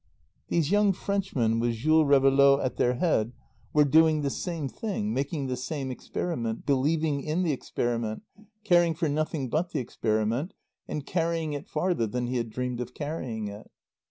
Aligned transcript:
These 0.47 0.71
young 0.71 0.93
Frenchmen, 0.93 1.59
with 1.59 1.73
Jules 1.75 2.07
Réveillaud 2.09 2.65
at 2.65 2.77
their 2.77 2.95
head, 2.95 3.33
were 3.71 3.85
doing 3.85 4.23
the 4.23 4.31
same 4.31 4.67
thing, 4.67 5.13
making 5.13 5.45
the 5.45 5.55
same 5.55 5.91
experiment, 5.91 6.65
believing 6.65 7.21
in 7.21 7.43
the 7.43 7.51
experiment, 7.51 8.23
caring 8.63 8.95
for 8.95 9.07
nothing 9.07 9.47
but 9.47 9.73
the 9.73 9.79
experiment, 9.79 10.55
and 10.87 11.05
carrying 11.05 11.53
it 11.53 11.67
farther 11.69 12.07
than 12.07 12.25
he 12.25 12.37
had 12.37 12.49
dreamed 12.49 12.81
of 12.81 12.95
carrying 12.95 13.47
it. 13.47 13.69